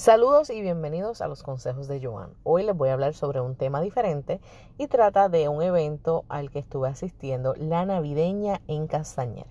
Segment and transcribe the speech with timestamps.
[0.00, 2.32] Saludos y bienvenidos a los consejos de Joan.
[2.42, 4.40] Hoy les voy a hablar sobre un tema diferente
[4.78, 9.44] y trata de un evento al que estuve asistiendo, la navideña en Castañer.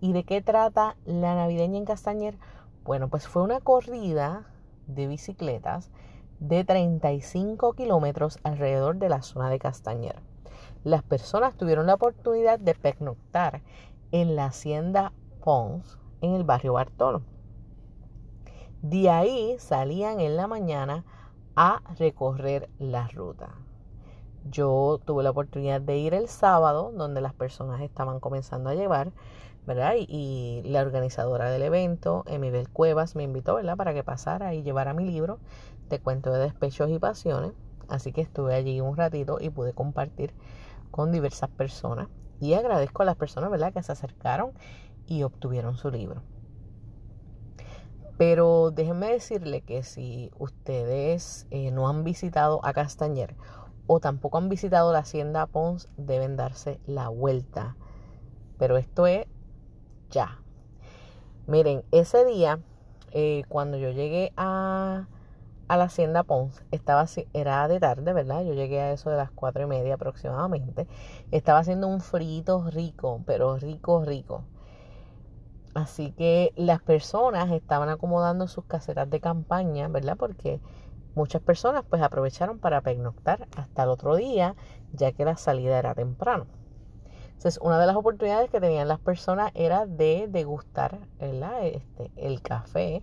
[0.00, 2.38] ¿Y de qué trata la navideña en Castañer?
[2.84, 4.46] Bueno, pues fue una corrida
[4.86, 5.90] de bicicletas
[6.38, 10.22] de 35 kilómetros alrededor de la zona de Castañer.
[10.84, 13.60] Las personas tuvieron la oportunidad de pernoctar
[14.12, 15.12] en la hacienda
[15.42, 17.22] Pons en el barrio Bartolo.
[18.88, 21.04] De ahí salían en la mañana
[21.56, 23.48] a recorrer la ruta.
[24.48, 29.10] Yo tuve la oportunidad de ir el sábado, donde las personas estaban comenzando a llevar,
[29.66, 29.94] ¿verdad?
[29.98, 33.76] Y, la organizadora del evento, Emibel Cuevas, me invitó, ¿verdad?
[33.76, 35.40] Para que pasara y llevara mi libro
[35.88, 37.54] de cuentos de despechos y pasiones.
[37.88, 40.32] Así que estuve allí un ratito y pude compartir
[40.92, 42.06] con diversas personas.
[42.38, 43.72] Y agradezco a las personas, ¿verdad?
[43.72, 44.52] Que se acercaron
[45.08, 46.22] y obtuvieron su libro.
[48.18, 53.36] Pero déjenme decirle que si ustedes eh, no han visitado a Castañer
[53.86, 57.76] o tampoco han visitado la hacienda Pons, deben darse la vuelta.
[58.58, 59.26] Pero esto es
[60.10, 60.40] ya.
[61.46, 62.58] Miren, ese día,
[63.12, 65.06] eh, cuando yo llegué a,
[65.68, 68.42] la hacienda Pons, estaba, era de tarde, ¿verdad?
[68.44, 70.88] Yo llegué a eso de las cuatro y media aproximadamente.
[71.30, 74.44] Estaba haciendo un frito rico, pero rico, rico.
[75.76, 80.16] Así que las personas estaban acomodando sus casetas de campaña, ¿verdad?
[80.16, 80.58] Porque
[81.14, 84.56] muchas personas pues aprovecharon para pernoctar hasta el otro día,
[84.94, 86.46] ya que la salida era temprano.
[87.26, 93.02] Entonces, una de las oportunidades que tenían las personas era de degustar Este, el café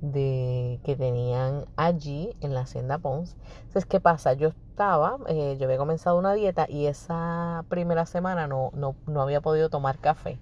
[0.00, 3.36] de, que tenían allí en la hacienda Pons.
[3.58, 4.32] Entonces, ¿qué pasa?
[4.32, 9.20] Yo estaba, eh, yo había comenzado una dieta y esa primera semana no, no, no
[9.20, 10.38] había podido tomar café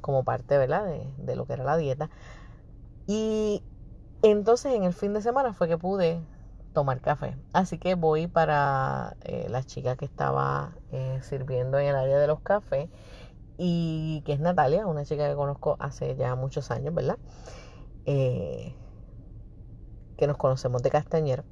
[0.00, 0.86] como parte ¿verdad?
[0.86, 2.10] De, de lo que era la dieta.
[3.06, 3.62] Y
[4.22, 6.20] entonces en el fin de semana fue que pude
[6.72, 7.36] tomar café.
[7.52, 12.26] Así que voy para eh, la chica que estaba eh, sirviendo en el área de
[12.26, 12.88] los cafés
[13.58, 17.18] y que es Natalia, una chica que conozco hace ya muchos años, ¿verdad?
[18.06, 18.74] Eh,
[20.16, 21.44] que nos conocemos de Castañer.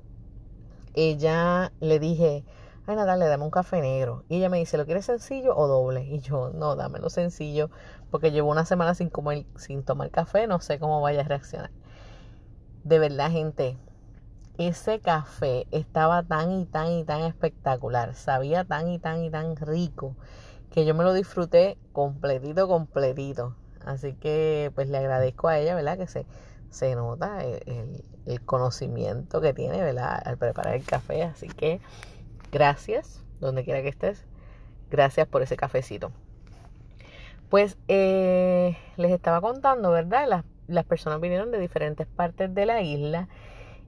[0.94, 2.44] Ella le dije,
[2.88, 4.24] ay Natalia, dame un café negro.
[4.28, 6.04] Y ella me dice, ¿lo quieres sencillo o doble?
[6.04, 7.70] Y yo, no, dámelo sencillo,
[8.10, 11.70] porque llevo una semana sin, comer, sin tomar café, no sé cómo vaya a reaccionar.
[12.84, 13.76] De verdad, gente,
[14.56, 19.56] ese café estaba tan y tan y tan espectacular, sabía tan y tan y tan
[19.56, 20.16] rico,
[20.70, 23.54] que yo me lo disfruté completito, completito.
[23.84, 25.98] Así que pues le agradezco a ella, ¿verdad?
[25.98, 26.26] Que se,
[26.70, 30.20] se nota el, el conocimiento que tiene, ¿verdad?
[30.24, 31.22] Al preparar el café.
[31.22, 31.80] Así que
[32.50, 34.24] Gracias, donde quiera que estés.
[34.90, 36.12] Gracias por ese cafecito.
[37.50, 40.44] Pues eh, les estaba contando, ¿verdad?
[40.66, 43.28] Las, personas vinieron de diferentes partes de la isla.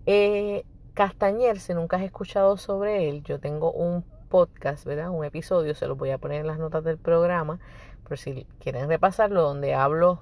[0.07, 5.11] Eh, Castañer, si nunca has escuchado sobre él, yo tengo un podcast, ¿verdad?
[5.11, 7.59] Un episodio, se lo voy a poner en las notas del programa,
[8.07, 10.21] por si quieren repasarlo, donde hablo,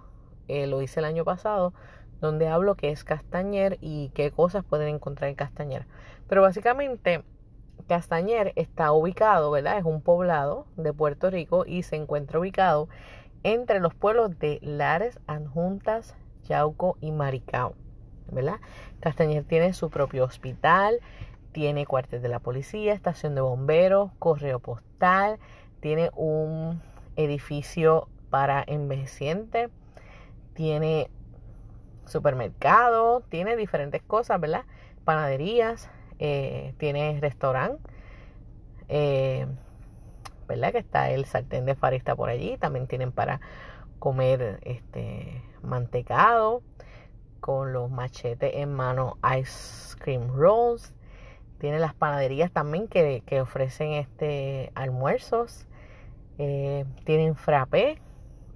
[0.48, 1.72] eh, lo hice el año pasado,
[2.20, 5.86] donde hablo qué es Castañer y qué cosas pueden encontrar en Castañer.
[6.28, 7.22] Pero básicamente
[7.88, 9.78] Castañer está ubicado, ¿verdad?
[9.78, 12.88] Es un poblado de Puerto Rico y se encuentra ubicado
[13.44, 17.74] entre los pueblos de Lares, Anjuntas, Yauco y Maricao,
[18.30, 18.56] ¿verdad?
[19.00, 21.00] Castañer tiene su propio hospital,
[21.52, 25.38] tiene cuartel de la policía, estación de bomberos, correo postal,
[25.80, 26.82] tiene un
[27.16, 29.70] edificio para envejecientes,
[30.52, 31.10] tiene
[32.04, 34.64] supermercado, tiene diferentes cosas, ¿verdad?
[35.04, 37.82] Panaderías, eh, tiene restaurante,
[38.88, 39.46] eh,
[40.46, 40.72] ¿verdad?
[40.72, 42.56] Que está el sartén de farista por allí.
[42.58, 43.40] También tienen para
[43.98, 46.62] comer este mantecado
[47.40, 50.94] con los machetes en mano ice cream rolls.
[51.58, 55.66] Tiene las panaderías también que, ofrecen este almuerzos.
[56.38, 58.00] Eh, tienen frappé,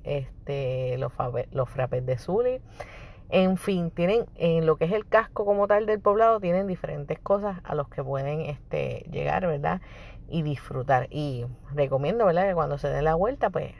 [0.04, 1.12] este, los,
[1.50, 2.60] los frappés de Zuli.
[3.34, 7.18] En fin, tienen en lo que es el casco como tal del poblado, tienen diferentes
[7.18, 9.80] cosas a los que pueden este, llegar, ¿verdad?
[10.28, 11.08] Y disfrutar.
[11.10, 12.46] Y recomiendo, ¿verdad?
[12.46, 13.72] Que cuando se den la vuelta, pues,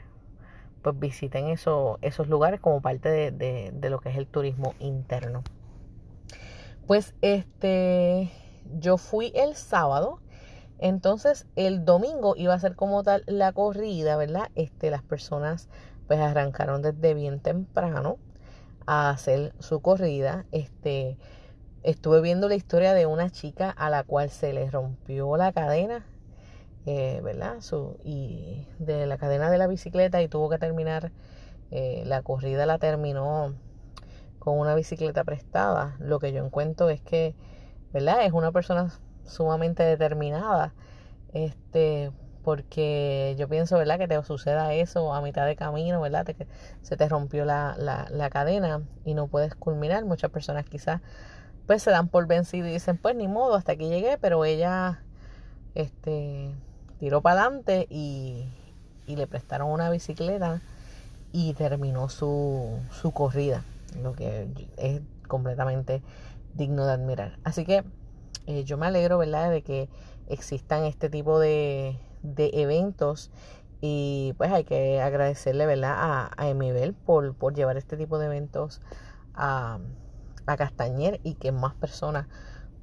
[0.81, 5.43] pues visiten eso, esos lugares como parte de, de lo que es el turismo interno.
[6.87, 8.31] Pues este,
[8.79, 10.19] yo fui el sábado.
[10.79, 14.49] Entonces el domingo iba a ser como tal la corrida, ¿verdad?
[14.55, 15.69] Este, las personas
[16.07, 18.17] pues arrancaron desde bien temprano
[18.85, 20.45] a hacer su corrida.
[20.51, 21.17] Este,
[21.83, 26.05] estuve viendo la historia de una chica a la cual se le rompió la cadena,
[26.85, 27.61] eh, ¿verdad?
[27.61, 31.11] Su, y de la cadena de la bicicleta y tuvo que terminar,
[31.71, 33.53] eh, la corrida la terminó
[34.39, 37.35] con una bicicleta prestada, lo que yo encuentro es que,
[37.93, 38.25] ¿verdad?
[38.25, 38.91] Es una persona
[39.23, 40.73] sumamente determinada,
[41.33, 42.11] este,
[42.43, 43.97] porque yo pienso, ¿verdad?
[43.97, 46.25] Que te suceda eso a mitad de camino, ¿verdad?
[46.25, 46.47] que
[46.81, 50.05] se te rompió la, la, la cadena y no puedes culminar.
[50.05, 51.01] Muchas personas quizás
[51.65, 55.01] pues se dan por vencido y dicen, pues ni modo, hasta aquí llegué, pero ella
[55.75, 56.51] este,
[56.99, 58.45] tiró para adelante y,
[59.07, 60.61] y, le prestaron una bicicleta
[61.31, 63.63] y terminó su, su corrida,
[64.01, 64.47] lo que
[64.77, 66.01] es completamente
[66.53, 67.39] digno de admirar.
[67.43, 67.83] Así que
[68.45, 69.89] eh, yo me alegro, ¿verdad?, de que
[70.27, 73.31] existan este tipo de, de eventos
[73.81, 78.27] y pues hay que agradecerle, ¿verdad?, a, a Emibel por, por llevar este tipo de
[78.27, 78.81] eventos
[79.33, 79.79] a
[80.45, 82.27] a Castañer y que más personas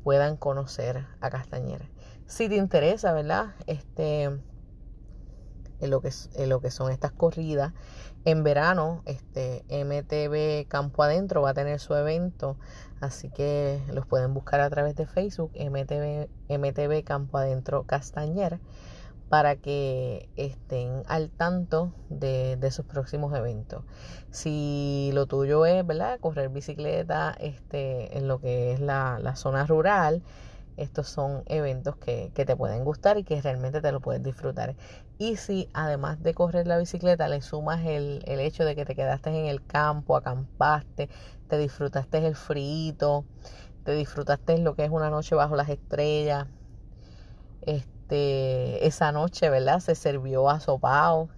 [0.03, 1.91] puedan conocer a Castañer.
[2.27, 3.55] Si te interesa, ¿verdad?
[3.67, 7.73] Este, en lo que, en lo que son estas corridas,
[8.25, 12.59] en verano, este MTV Campo Adentro va a tener su evento,
[13.01, 18.61] así que los pueden buscar a través de Facebook, MTV, MTV Campo Adentro Castañer
[19.31, 23.85] para que estén al tanto de, sus próximos eventos.
[24.33, 26.19] Si lo tuyo es, ¿verdad?
[26.19, 30.25] Correr bicicleta este, en lo que es la, zona rural,
[30.77, 34.75] estos son eventos que, te pueden gustar y que realmente te lo puedes disfrutar.
[35.17, 38.97] Y si además de correr la bicicleta le sumas el, el hecho de que te
[38.97, 41.09] quedaste en el campo, acampaste,
[41.47, 43.25] te disfrutaste el frío,
[43.85, 46.49] te disfrutaste lo que es una noche bajo las estrellas,
[47.63, 49.81] este, esa noche, ¿verdad?
[49.81, 51.29] Se sirvió asopado,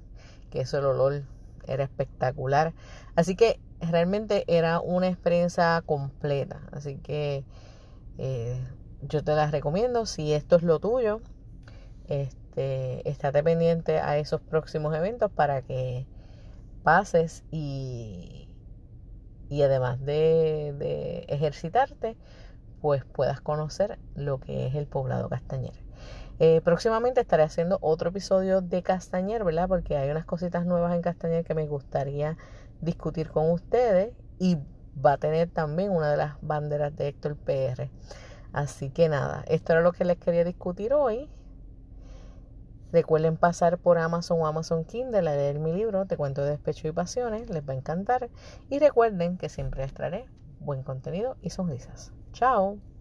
[0.51, 1.23] que eso el olor
[1.67, 2.75] era espectacular.
[3.15, 6.61] Así que realmente era una experiencia completa.
[6.73, 7.45] Así que
[8.19, 8.61] eh,
[9.03, 10.07] yo te la recomiendo.
[10.07, 11.21] Si esto es lo tuyo,
[12.09, 16.07] este, estate pendiente a esos próximos eventos para que
[16.83, 18.49] pases y,
[19.49, 22.17] y además de, ejercitarte,
[22.81, 25.75] pues puedas conocer lo que es el poblado castañer.
[26.39, 29.69] Eh, próximamente estaré haciendo otro episodio de Castañer, ¿verdad?
[29.69, 32.37] Porque hay unas cositas nuevas en Castañer que me gustaría
[32.81, 34.59] discutir con ustedes y
[35.05, 37.91] va a tener también una de las banderas de Héctor PR.
[38.53, 41.31] Así que nada, esto era lo que les quería discutir hoy.
[42.93, 46.89] Recuerden pasar por Amazon o Amazon Kindle a leer mi libro, Te cuento de despecho
[46.89, 48.29] y pasiones, les va a encantar.
[48.69, 50.27] Y recuerden que siempre les traeré
[50.61, 52.13] buen contenido y sonrisas.
[52.33, 52.92] Chao.